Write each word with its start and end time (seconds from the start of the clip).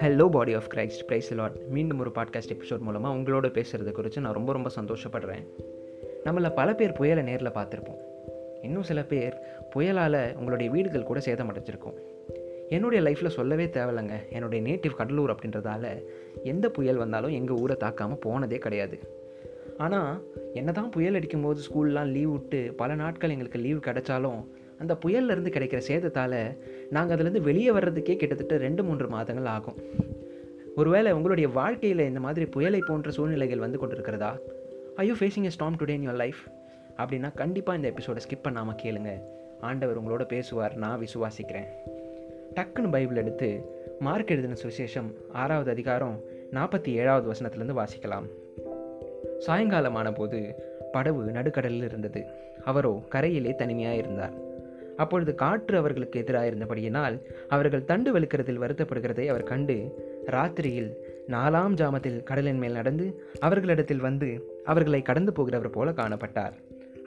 Hello 0.00 0.30
body 0.30 0.54
of 0.54 0.66
Christ 0.74 1.04
praise 1.06 1.34
Lord 1.34 1.56
மீண்டும் 1.68 1.98
ஒரு 1.98 2.10
podcast 2.14 2.52
episode 2.52 2.78
மூலமாக 2.78 3.16
உங்களோட 3.16 3.48
பேசுகிறது 3.50 3.92
குறித்து 3.92 4.20
நான் 4.20 4.32
ரொம்ப 4.32 4.52
ரொம்ப 4.52 4.70
சந்தோஷப்படுறேன். 4.80 5.44
நம்மளை 6.24 6.54
பல 6.54 6.74
பேர் 6.74 6.92
புயலை 6.92 7.22
நேரில் 7.22 7.50
பார்த்துருப்போம். 7.50 8.00
இன்னும் 8.62 8.82
சில 8.82 9.02
பேர் 9.02 9.38
புயலால் 9.76 10.34
உங்களுடைய 10.34 10.72
வீடுகள் 10.72 11.02
கூட 11.02 11.20
சேதமடைஞ்சிருக்கும். 11.20 11.96
என்னுடைய 12.68 13.10
லைஃப்பில் 13.10 13.28
சொல்லவே 13.28 13.66
தேவையில்லைங்க. 13.66 14.28
என்னுடைய 14.30 14.72
நேட்டிவ் 14.72 14.94
கடலூர் 14.94 15.30
அப்படின்றதால 15.30 16.02
எந்த 16.44 16.68
புயல் 16.68 16.96
வந்தாலும் 16.96 17.30
எங்கள் 17.30 17.56
ஊரை 17.56 17.76
தாக்காமல் 17.80 18.20
போனதே 18.20 18.58
கிடையாது. 18.58 18.98
ஆனால் 19.78 20.22
என்ன 20.54 20.72
தான் 20.72 20.90
புயல் 20.90 21.14
அடிக்கும்போது 21.14 21.60
ஸ்கூல்லாம் 21.68 22.06
லீவ் 22.06 22.30
விட்டு 22.30 22.74
பல 22.76 22.94
நாட்கள் 22.94 23.30
எங்களுக்கு 23.30 23.58
லீவ் 23.58 23.78
கிடைச்சாலும் 23.78 24.40
அந்த 24.80 24.96
புயல்லேருந்து 25.04 25.52
கிடைக்கிற 25.54 25.80
சேதத்தால் 25.88 26.56
நாங்கள் 26.90 27.16
அதுலேருந்து 27.16 27.40
வெளியே 27.40 27.70
வர்றதுக்கே 27.70 28.16
கிட்டத்தட்ட 28.16 28.56
ரெண்டு 28.56 28.84
மூன்று 28.84 29.08
மாதங்கள் 29.08 29.44
ஆகும். 29.44 29.76
ஒருவேளை 30.76 31.12
உங்களுடைய 31.12 31.48
வாழ்க்கையில் 31.48 31.98
இந்த 31.98 32.20
மாதிரி 32.20 32.46
புயலை 32.46 32.80
போன்ற 32.86 33.10
சூழ்நிலைகள் 33.10 33.58
வந்து 33.58 33.78
கொண்டிருக்கிறதா? 33.78 34.38
I 34.96 35.06
you 35.06 35.14
facing 35.14 35.44
a 35.44 35.48
storm 35.48 35.76
today 35.76 35.88
in 35.88 36.08
your 36.08 36.14
life 36.14 36.40
அப்படின்னா 36.96 37.34
கண்டிப்பாக 37.34 37.78
இந்த 37.78 37.90
எபிசோடை 37.90 38.22
ஸ்கிப் 38.28 38.42
பண்ணாமல் 38.42 38.74
கேளுங்க. 38.74 39.20
ஆண்டவர் 39.60 40.04
உங்களோட 40.04 40.24
பேசுவார் 40.24 40.76
நான் 40.76 41.00
விசுவாசிக்கிறேன். 41.00 41.68
டக்குன்னு 42.54 42.90
பைபிள் 42.90 43.16
எடுத்து 43.16 43.62
மார்க் 43.98 44.30
எழுதின 44.30 44.56
சுவிசேஷம் 44.62 45.12
ஆறாவது 45.32 45.70
அதிகாரம் 45.70 46.20
நாற்பத்தி 46.52 46.88
ஏழாவது 46.88 47.26
வசனத்திலேருந்து 47.32 47.78
வாசிக்கலாம். 47.82 48.28
சாயங்காலமான 49.46 50.14
போது 50.14 50.54
படவு 50.92 51.30
நடுக்கடலில் 51.30 51.84
இருந்தது. 51.84 52.24
அவரோ 52.64 53.02
கரையிலே 53.08 53.54
தனிமையாக 53.54 53.96
இருந்தார். 53.96 54.48
அப்பொழுது 55.00 55.32
காற்று 55.42 55.76
அவர்களுக்கு 55.80 56.20
எதிராக 56.22 56.50
இருந்தபடியினால் 56.50 57.16
அவர்கள் 57.54 57.88
தண்டு 57.90 58.10
வலுக்கிறதில் 58.14 58.62
வருத்தப்படுகிறதை 58.62 59.26
அவர் 59.32 59.50
கண்டு 59.52 59.76
ராத்திரியில் 60.34 60.90
நாலாம் 61.34 61.74
ஜாமத்தில் 61.80 62.18
கடலின் 62.22 62.60
மேல் 62.62 62.78
நடந்து 62.78 63.06
அவர்களிடத்தில் 63.40 64.04
வந்து 64.06 64.28
அவர்களை 64.64 65.00
கடந்து 65.10 65.32
போகிறவர் 65.36 65.76
போல 65.76 65.90
காணப்பட்டார். 65.90 66.56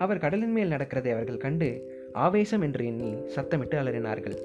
அவர் 0.04 0.24
கடலின் 0.24 0.56
மேல் 0.56 0.74
நடக்கிறதை 0.74 1.12
அவர்கள் 1.16 1.44
கண்டு 1.46 1.68
ஆவேசம் 2.26 2.64
என்று 2.68 2.84
எண்ணி 2.86 3.12
சத்தமிட்டு 3.36 3.76
அலறினார்கள். 3.82 4.38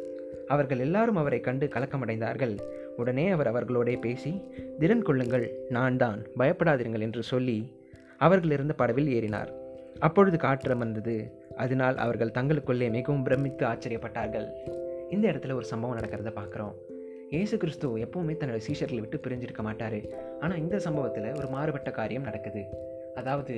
அவர்கள் 0.49 0.79
எல்லாரும் 0.79 1.21
அவரை 1.23 1.41
கண்டு 1.41 1.67
கலக்கமடைந்தார்கள். 1.75 2.55
உடனே 2.97 3.25
அவர் 3.35 3.51
அவர்களோடே 3.51 3.95
பேசி 4.05 4.33
திறன் 4.79 5.07
கொள்ளுங்கள் 5.09 5.47
நான் 5.69 5.97
தான் 5.97 6.21
பயப்படாதிருங்கள் 6.39 7.07
என்று 7.07 7.23
சொல்லி 7.23 7.59
அவர்களிருந்த 8.27 8.75
படவில் 8.79 9.11
ஏறினார். 9.17 9.51
அப்பொழுது 9.99 10.37
காற்று 10.39 10.73
அமர்ந்தது. 10.75 11.17
அதனால் 11.65 11.97
அவர்கள் 12.05 12.37
தங்களுக்குள்ளே 12.39 12.89
மிகவும் 12.97 13.25
பிரமித்து 13.29 13.65
ஆச்சரியப்பட்டார்கள். 13.67 14.47
இந்த 15.15 15.25
இடத்துல 15.33 15.57
ஒரு 15.61 15.67
சம்பவம் 15.73 15.99
நடக்கிறத 15.99 16.33
பார்க்குறோம். 16.41 16.75
இயேசு 17.35 17.57
கிறிஸ்து 17.63 17.89
எப்பவுமே 18.05 18.35
தன்னோட 18.41 18.61
சீஷர்களை 18.67 19.01
விட்டு 19.05 19.19
பிரிஞ்சிருக்க 19.25 19.63
மாட்டார். 19.69 19.99
ஆனால் 20.43 20.61
இந்த 20.63 20.77
சம்பவத்தில் 20.87 21.37
ஒரு 21.41 21.49
மாறுபட்ட 21.55 21.91
காரியம் 21.99 22.27
நடக்குது. 22.29 22.63
அதாவது 23.21 23.55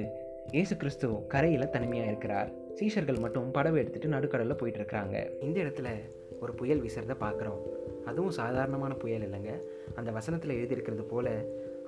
இயேசு 0.56 0.74
கிறிஸ்து 0.76 1.08
கரையில் 1.32 1.72
தனிமையாக 1.74 2.10
இருக்கிறார். 2.12 2.48
சீஷர்கள் 2.78 3.20
மட்டும் 3.24 3.48
படவை 3.56 3.78
எடுத்துகிட்டு 3.82 4.14
நடுக்கடலில் 4.14 4.58
போயிட்டு 4.60 4.80
இருக்கிறாங்க 4.80 5.16
இந்த 5.46 5.56
இடத்துல 5.64 5.88
ஒரு 6.42 6.52
புயல் 6.60 6.82
வீசுறத 6.84 7.16
பார்க்குறோம். 7.24 7.60
அதுவும் 8.10 8.36
சாதாரணமான 8.40 8.92
புயல் 9.02 9.24
இல்லைங்க. 9.26 9.52
அந்த 10.00 10.10
வசனத்தில் 10.18 10.56
எழுதியிருக்கிறது 10.58 11.04
போல 11.12 11.28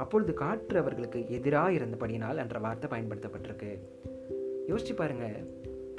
அப்பொழுது 0.05 0.33
காற்று 0.43 0.77
அவர்களுக்கு 0.83 1.21
எதிராக 1.39 1.77
இருந்தபடியினால் 1.79 2.41
என்ற 2.45 2.59
வார்த்தை 2.67 2.89
பயன்படுத்தப்பட்டிருக்கு. 2.95 3.73
யோசிச்சு 4.71 4.95
பாருங்கள் 5.01 5.37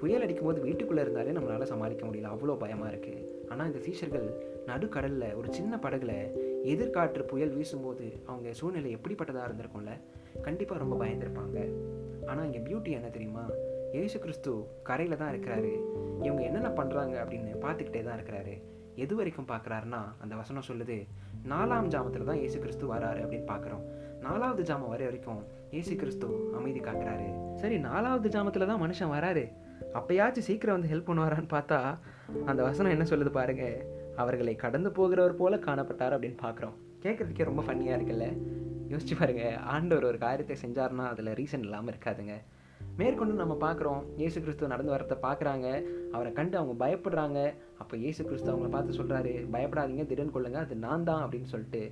புயல் 0.03 0.23
அடிக்கும்போது 0.25 0.59
வீட்டுக்குள்ளே 0.67 1.03
இருந்தாலே 1.05 1.35
நம்மளால் 1.35 1.71
சமாளிக்க 1.73 2.03
முடியல. 2.07 2.31
அவ்வளோ 2.35 2.55
பயமாக 2.63 2.91
இருக்குது 2.93 3.21
ஆனால் 3.51 3.67
இந்த 3.69 3.79
சீஷர்கள் 3.85 4.27
நடுக்கடலில் 4.69 5.27
ஒரு 5.39 5.47
சின்ன 5.57 5.79
படகுல 5.85 6.13
எதிர்காற்று 6.73 7.23
புயல் 7.31 7.53
வீசும்போது 7.57 8.05
அவங்க 8.29 8.49
சூழ்நிலை 8.59 8.89
எப்படிப்பட்டதாக 8.97 9.47
இருந்திருக்கும்ல? 9.47 9.93
கண்டிப்பாக 10.47 10.81
ரொம்ப 10.83 10.95
பயந்துருப்பாங்க. 11.01 11.57
ஆனால் 12.31 12.45
இங்கே 12.49 12.61
பியூட்டி 12.67 12.91
என்ன 12.99 13.09
தெரியுமா? 13.17 13.45
இயேசு 13.95 14.17
கிறிஸ்து 14.19 14.51
கரையில் 14.89 15.19
தான் 15.21 15.31
இருக்கிறாரு. 15.33 15.71
இவங்க 16.27 16.41
என்னென்ன 16.49 16.69
பண்ணுறாங்க 16.79 17.15
அப்படின்னு 17.23 17.51
பார்த்துக்கிட்டே 17.65 18.03
தான் 18.07 18.17
இருக்கிறாரு. 18.19 18.53
எது 19.03 19.13
வரைக்கும் 19.19 19.51
பார்க்குறாருன்னா 19.51 20.01
அந்த 20.23 20.33
வசனம் 20.41 20.67
சொல்லுது 20.69 20.97
நாலாம் 21.51 21.91
ஜாமத்தில் 21.93 22.29
தான் 22.29 22.41
ஏசு 22.45 22.57
கிறிஸ்து 22.63 22.85
வராரு 22.93 23.21
அப்படின்னு 23.23 23.47
பார்க்குறோம். 23.53 23.83
நாலாவது 24.25 24.63
ஜாமம் 24.69 24.93
வர 24.93 25.03
வரைக்கும் 25.09 25.43
இயேசு 25.73 25.93
கிறிஸ்து 26.01 26.27
அமைதி 26.57 26.79
காக்குறாரு. 26.79 27.27
சரி 27.61 27.77
நாலாவது 27.85 28.27
ஜாமத்தில் 28.35 28.67
தான் 28.71 28.81
மனுஷன் 28.83 29.11
வராரு. 29.13 29.43
அப்பயாச்சும் 29.99 30.45
சீக்கிரம் 30.47 30.75
வந்து 30.75 30.91
ஹெல்ப் 30.91 31.07
பண்ணுவாரான்னு 31.07 31.49
பார்த்தா 31.53 31.79
அந்த 32.49 32.59
வசனம் 32.67 32.93
என்ன 32.95 33.05
சொல்லுது 33.11 33.31
பாருங்க? 33.37 33.63
அவர்களை 34.23 34.53
கடந்து 34.63 34.89
போகிறவர் 34.97 35.39
போல 35.39 35.57
காணப்பட்டார் 35.67 36.15
அப்படின்னு 36.15 36.39
பார்க்குறோம். 36.45 36.75
கேட்குறதுக்கே 37.05 37.49
ரொம்ப 37.49 37.63
ஃபன்னியாக 37.67 37.97
இருக்குல்ல? 37.99 38.27
யோசிச்சு 38.91 39.17
பாருங்க 39.21 39.45
ஆண்டவர் 39.75 40.09
ஒரு 40.11 40.19
காரியத்தை 40.25 40.57
செஞ்சார்னா 40.63 41.07
அதில் 41.13 41.37
ரீசன் 41.41 41.65
இல்லாமல் 41.67 41.93
இருக்காதுங்க. 41.95 42.35
மேற்கொண்டு 42.99 43.41
நம்ம 43.41 43.53
பார்க்குறோம் 43.65 44.01
இயேசு 44.21 44.37
கிறிஸ்துவ 44.41 44.67
நடந்து 44.73 44.95
வரத்தை 44.95 45.15
பார்க்குறாங்க 45.27 45.67
அவரை 46.15 46.31
கண்டு 46.39 46.55
அவங்க 46.59 46.73
பயப்படுறாங்க. 46.85 47.39
அப்போ 47.81 47.95
இயேசு 48.03 48.21
கிறிஸ்து 48.29 48.51
அவங்கள 48.51 48.69
பார்த்து 48.75 48.99
சொல்கிறாரு 48.99 49.33
பயப்படாதீங்க 49.55 50.05
திடன் 50.11 50.35
கொள்ளுங்க 50.35 50.59
அது 50.65 50.75
நான் 50.87 51.07
தான் 51.11 51.23
அப்படின்னு 51.25 51.51
சொல்லிட்டு 51.53 51.83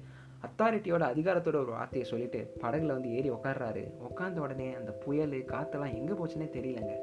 அத்தாரிட்டியோட 0.45 1.03
அதிகாரத்தோட 1.13 1.57
ஒரு 1.63 1.71
வார்த்தையை 1.71 2.09
சொல்லிட்டு 2.09 2.39
படகுல 2.61 2.85
வந்து 2.85 3.11
ஏறி 3.11 3.31
உட்காடுறாரு 3.31 3.83
உட்காந்த 4.07 4.37
உடனே 4.37 4.73
அந்த 4.73 4.91
புயல் 4.91 5.29
காற்றெல்லாம் 5.29 5.95
எங்கே 5.95 6.13
போச்சுன்னே 6.13 6.47
தெரியலங்க. 6.57 6.93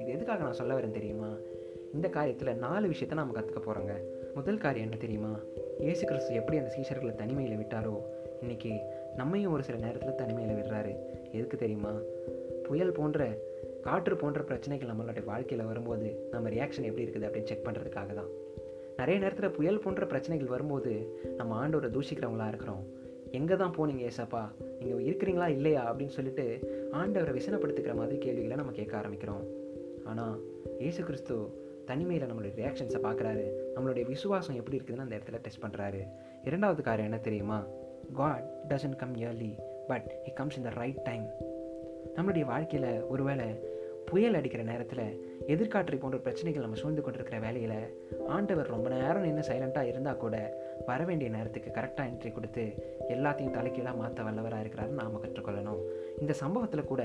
இது 0.00 0.08
எதுக்காக 0.12 0.42
நான் 0.42 0.52
சொல்ல 0.52 0.78
வரேன் 0.78 0.90
தெரியுமா? 0.90 1.30
இந்த 1.92 2.08
காரியத்தில் 2.08 2.54
நாலு 2.54 2.88
விஷயத்த 2.88 3.12
நம்ம 3.12 3.40
கற்றுக்க 3.40 3.60
போகிறோங்க 3.66 3.94
முதல் 4.34 4.58
காரியம் 4.58 4.88
என்ன 4.90 5.00
தெரியுமா? 5.00 5.32
இயேசு 5.78 6.06
கிறிஸ்து 6.06 6.34
எப்படி 6.34 6.58
அந்த 6.58 6.72
சீஷர்களை 6.76 7.14
தனிமையில் 7.14 7.58
விட்டாரோ 7.58 7.94
இன்றைக்கி 8.42 8.72
நம்மையும் 9.16 9.52
ஒரு 9.52 9.62
சில 9.62 9.78
நேரத்தில் 9.78 10.14
தனிமையில் 10.14 10.56
விடுறாரு. 10.56 10.92
எதுக்கு 11.32 11.56
தெரியுமா? 11.56 11.94
புயல் 12.62 12.92
போன்ற 12.92 13.38
காற்று 13.82 14.16
போன்ற 14.16 14.42
பிரச்சனைகள் 14.42 14.88
நம்மளுடைய 14.88 15.24
வாழ்க்கையில் 15.24 15.66
வரும்போது 15.66 16.28
நம்ம 16.30 16.48
ரியாக்ஷன் 16.48 16.88
எப்படி 16.88 17.04
இருக்குது 17.04 17.28
அப்படின்னு 17.28 17.50
செக் 17.50 17.66
பண்ணுறதுக்காக 17.66 18.12
தான் 18.12 18.30
நிறைய 18.96 19.20
நேரத்தில் 19.20 19.50
புயல் 19.50 19.78
போன்ற 19.78 20.06
பிரச்சனைகள் 20.06 20.48
வரும்போது 20.48 21.20
நம்ம 21.36 21.68
ஆண்டோரை 21.68 21.98
தூஷிக்கிறவங்களா 21.98 22.48
இருக்கிறோம். 22.48 22.86
எங்கே 23.30 23.56
தான் 23.56 23.74
போனீங்க 23.78 24.10
ஏசப்பா? 24.10 24.48
நீங்கள் 24.78 25.04
இருக்கிறீங்களா 25.04 25.46
இல்லையா? 25.48 25.94
அப்படின்னு 25.94 26.08
சொல்லிட்டு 26.08 26.58
ஆண்டவரை 26.92 27.40
விசனப்படுத்துக்கிற 27.40 27.94
மாதிரி 27.94 28.18
கேள்விகளை 28.18 28.56
நம்ம 28.56 28.72
கேட்க 28.72 28.98
ஆரம்பிக்கிறோம். 28.98 29.44
ஆனால் 30.04 30.40
ஏசு 30.78 31.04
கிறிஸ்து 31.04 31.54
தனிமையில் 31.86 32.28
நம்மளுடைய 32.28 32.60
ரியாக்ஷன்ஸை 32.60 33.00
பார்க்குறாரு. 33.02 33.50
நம்மளுடைய 33.74 34.06
விசுவாசம் 34.06 34.56
எப்படி 34.56 34.76
இருக்குதுன்னு 34.76 34.98
அந்த 34.98 35.16
இடத்துல 35.16 35.38
டெஸ்ட் 35.38 35.62
பண்ணுறாரு 35.62 36.00
இரண்டாவது 36.44 36.82
காரியம் 36.82 37.10
என்ன 37.10 37.22
தெரியுமா? 37.22 37.66
God 38.12 38.44
doesn't 38.68 38.96
come 38.96 39.16
early 39.16 39.58
but 39.86 40.14
he 40.24 40.32
comes 40.32 40.56
in 40.56 40.62
the 40.62 40.68
right 40.68 41.02
time 41.02 41.26
நம்மளுடைய 42.16 42.44
வாழ்க்கையில் 42.44 43.02
ஒருவேளை 43.04 43.44
புயல் 44.10 44.36
அடிக்கிற 44.38 44.62
நேரத்தில் 44.62 45.04
எதிர்காற்றை 45.46 45.98
போன்ற 45.98 46.18
பிரச்சனைகள் 46.18 46.62
நம்ம 46.62 46.78
சூழ்ந்து 46.80 47.02
கொண்டிருக்கிற 47.02 47.38
வேலையில் 47.44 47.76
ஆண்டவர் 48.28 48.72
ரொம்ப 48.74 48.88
நேரம் 48.88 49.22
நின்று 49.22 49.42
சைலண்ட்டாக 49.48 49.90
இருந்தால் 49.90 50.16
கூட 50.16 50.36
வர 50.86 51.04
வேண்டிய 51.04 51.30
நேரத்துக்கு 51.30 51.70
கரெக்டாக 51.76 52.10
என்ட்ரி 52.10 52.32
கொடுத்து 52.32 52.64
எல்லாத்தையும் 53.14 53.54
தலைக்கீழாக 53.56 53.96
மாற்ற 53.96 54.24
வல்லவராக 54.24 54.62
இருக்கிறாருன்னு 54.64 55.00
நாம் 55.00 55.22
கற்றுக்கொள்ளணும். 55.24 55.80
இந்த 56.20 56.32
சம்பவத்தில் 56.32 56.90
கூட 56.92 57.02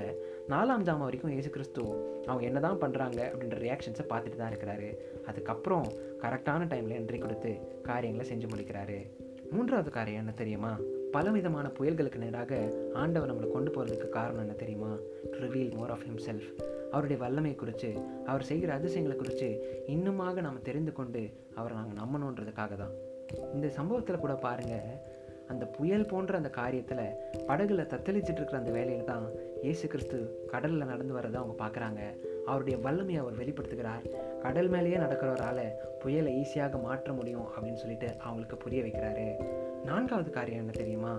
நாலாம் 0.49 0.85
ஜாம 0.87 1.05
வரைக்கும் 1.07 1.31
இயேசு 1.31 1.49
கிறிஸ்து 1.49 1.83
அவங்க 2.25 2.45
என்ன 2.49 2.59
தான் 2.59 2.81
பண்ணுறாங்க 2.81 3.19
அப்படின்ற 3.31 3.59
ரியாக்ஷன்ஸை 3.65 4.05
பார்த்துட்டு 4.13 4.41
தான் 4.41 4.53
இருக்கிறாரு. 4.53 4.89
அதுக்கப்புறம் 5.25 5.87
கரெக்டான 6.23 6.67
டைமில் 6.73 6.97
என்ட்ரி 6.99 7.17
கொடுத்து 7.17 7.53
காரியங்களை 7.81 8.27
செஞ்சு 8.31 8.49
முடிக்கிறாரு. 8.53 8.99
மூன்றாவது 9.51 9.89
காரியம் 9.89 10.23
என்ன 10.25 10.35
தெரியுமா? 10.43 10.73
பலவிதமான 11.11 11.67
புயல்களுக்கு 11.79 12.15
நேராக 12.15 12.53
ஆண்டவர் 12.93 13.31
நம்மளை 13.31 13.49
கொண்டு 13.51 13.71
போகிறதுக்கு 13.71 14.09
காரணம் 14.09 14.43
என்ன 14.45 14.55
தெரியுமா? 14.63 14.93
ரிவீல் 15.43 15.75
மோர் 15.75 15.89
ஆஃப் 15.89 16.05
ஹிம்செல்ஃப் 16.07 16.49
அவருடைய 16.95 17.17
வல்லமை 17.23 17.53
குறித்து 17.55 17.89
அவர் 18.25 18.47
செய்கிற 18.49 18.73
அதிசயங்களை 18.73 19.17
குறித்து 19.17 19.49
இன்னுமாக 19.87 20.41
நாம் 20.41 20.65
தெரிந்து 20.69 20.93
கொண்டு 20.99 21.23
அவரை 21.55 21.75
நாங்கள் 21.77 22.01
நம்பணுன்றதுக்காக 22.01 22.73
தான். 22.83 22.95
இந்த 23.53 23.67
சம்பவத்தில் 23.77 24.23
கூட 24.23 24.33
பாருங்கள் 24.47 24.89
அந்த 25.51 25.63
புயல் 25.75 26.07
போன்ற 26.11 26.33
அந்த 26.37 26.49
காரியத்தில் 26.57 27.03
படகுல 27.47 27.83
தத்தளிச்சிட்டு 27.91 28.39
இருக்கிற 28.39 28.57
அந்த 28.57 28.71
வேலையில் 28.71 29.09
தான் 29.09 29.25
இயேசு 29.63 29.85
கிறிஸ்து 29.87 30.17
கடலில் 30.51 30.89
நடந்து 30.91 31.13
வரதை 31.17 31.37
அவங்க 31.41 31.55
பார்க்குறாங்க 31.63 32.01
அவருடைய 32.45 32.75
வல்லமையை 32.85 33.19
அவர் 33.21 33.39
வெளிப்படுத்துகிறார். 33.41 34.05
கடல் 34.43 34.69
மேலேயே 34.69 34.97
நடக்கிறவரால் 34.97 35.63
புயலை 36.01 36.31
ஈஸியாக 36.41 36.81
மாற்ற 36.81 37.13
முடியும் 37.13 37.47
அப்படின்னு 37.53 37.81
சொல்லிட்டு 37.83 38.09
அவங்களுக்கு 38.19 38.57
புரிய 38.57 38.81
வைக்கிறாரு. 38.83 39.27
நான்காவது 39.83 40.29
காரியம் 40.29 40.63
என்ன 40.63 40.75
தெரியுமா? 40.81 41.13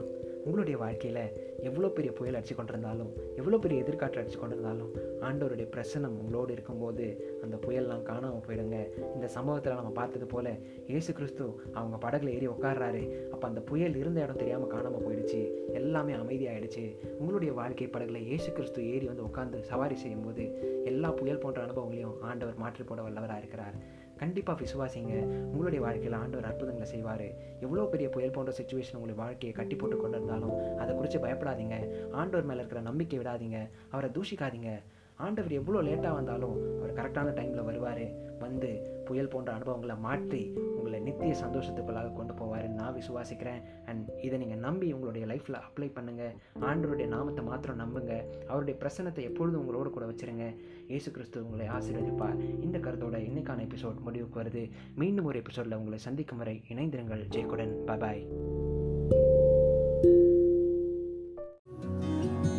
உங்களுடைய 0.46 0.76
வாழ்க்கையில் 0.78 1.22
எவ்வளோ 1.62 1.88
பெரிய 1.88 2.12
புயல் 2.12 2.36
அடிச்சு 2.38 2.54
கொண்டிருந்தாலும் 2.56 3.10
எவ்வளோ 3.36 3.58
பெரிய 3.58 3.82
எதிர்காற்று 3.82 4.20
அடிச்சு 4.22 4.38
கொண்டிருந்தாலும் 4.40 4.90
ஆண்டவருடைய 5.20 5.66
பிரசனம் 5.74 6.18
உங்களோடு 6.20 6.52
இருக்கும்போது 6.52 7.06
அந்த 7.42 7.56
புயல்லாம் 7.56 8.02
காணாமல் 8.02 8.44
போயிடுங்க. 8.46 8.78
இந்த 9.14 9.28
சம்பவத்தில் 9.28 9.74
நம்ம 9.74 9.90
பார்த்தது 9.90 10.26
போல் 10.26 10.50
ஏசு 10.86 11.12
கிறிஸ்து 11.12 11.46
அவங்க 11.72 11.98
படகுல 12.06 12.32
ஏறி 12.36 12.48
உட்காடுறாரு 12.48 13.02
அப்போ 13.32 13.46
அந்த 13.48 13.60
புயல் 13.60 13.96
இருந்த 13.96 14.20
இடம் 14.20 14.36
தெரியாமல் 14.36 14.72
காணாமல் 14.74 15.04
போயிடுச்சு. 15.06 15.40
எல்லாமே 15.72 16.12
அமைதியாயிடுச்சு. 16.12 16.86
உங்களுடைய 17.18 17.52
வாழ்க்கை 17.52 17.86
படகுல 17.86 18.24
ஏசு 18.26 18.52
கிறிஸ்து 18.52 18.88
ஏறி 18.94 19.06
வந்து 19.06 19.26
உட்காந்து 19.26 19.60
சவாரி 19.60 19.96
செய்யும்போது 19.96 20.44
எல்லா 20.84 21.10
புயல் 21.10 21.38
போன்ற 21.38 21.62
அனுபவங்களையும் 21.62 22.16
ஆண்டவர் 22.22 22.62
மாற்றி 22.64 22.84
போட 22.84 23.02
வல்லவராக 23.02 23.38
இருக்கிறார். 23.38 23.78
கண்டிப்பாக 24.18 24.64
விசுவாசிங்க. 24.64 25.14
உங்களுடைய 25.24 25.84
வாழ்க்கையில் 25.84 26.18
ஆண்டவர் 26.18 26.44
அற்புதங்களை 26.44 26.88
செய்வார். 26.88 27.26
எவ்வளோ 27.60 27.84
பெரிய 27.84 28.08
புயல் 28.08 28.30
போன்ற 28.30 28.52
சுச்சுவேஷன் 28.52 28.98
உங்களுடைய 28.98 29.22
வாழ்க்கையை 29.22 29.52
கட்டி 29.52 29.74
போட்டு 29.76 29.96
கொண்டு 29.96 30.16
இருந்தாலும் 30.16 30.78
அதை 30.78 30.94
குறித்து 30.94 31.18
பயப்படாதீங்க. 31.18 31.74
ஆண்டவர் 32.10 32.44
மேலே 32.44 32.56
இருக்கிற 32.56 32.80
நம்பிக்கை 32.80 33.18
விடாதீங்க. 33.18 33.68
அவரை 33.88 34.10
தூஷிக்காதீங்க. 34.10 34.80
ஆண்டவர் 35.24 35.58
எவ்வளோ 35.58 35.78
லேட்டாக 35.86 36.14
வந்தாலும் 36.18 36.56
அவர் 36.78 36.96
கரெக்டான 36.98 37.28
டைமில் 37.36 37.68
வருவார். 37.68 38.04
வந்து 38.42 38.70
புயல் 39.08 39.30
போன்ற 39.32 39.50
அனுபவங்களை 39.56 39.94
மாற்றி 40.06 40.40
உங்களை 40.78 40.98
நித்திய 41.06 41.34
சந்தோஷத்துக்குள்ளாக 41.42 42.10
கொண்டு 42.16 42.34
போவாருன்னு 42.40 42.80
நான் 42.80 42.96
விசுவாசிக்கிறேன். 42.98 43.62
அண்ட் 43.90 44.08
இதை 44.26 44.36
நீங்கள் 44.42 44.62
நம்பி 44.66 44.88
உங்களுடைய 44.96 45.24
லைஃப்பில் 45.32 45.58
அப்ளை 45.66 45.88
பண்ணுங்கள் 45.96 46.34
ஆண்டவருடைய 46.68 47.06
நாமத்தை 47.14 47.44
மாத்திரம் 47.50 47.80
நம்புங்க. 47.82 48.14
அவருடைய 48.50 48.76
பிரசனத்தை 48.82 49.24
எப்பொழுதும் 49.30 49.60
உங்களோட 49.62 49.90
கூட 49.96 50.06
வச்சுருங்க. 50.10 50.46
இயேசு 50.92 51.10
கிறிஸ்து 51.16 51.44
உங்களை 51.46 51.68
ஆசீர்வதிப்பார். 51.78 52.36
இந்த 52.66 52.78
கருத்தோட 52.86 53.18
இன்னைக்கான 53.28 53.64
எபிசோட் 53.68 54.04
முடிவுக்கு 54.08 54.40
வருது. 54.42 54.64
மீண்டும் 55.02 55.28
ஒரு 55.32 55.40
எபிசோடில் 55.44 55.78
உங்களை 55.80 56.00
சந்திக்கும் 56.08 56.42
வரை 56.44 56.56
இணைந்திருங்கள். 56.74 57.24
ஜெயக்குடன். 57.36 57.74
பாய் 58.04 58.24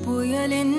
புயலின் 0.05 0.76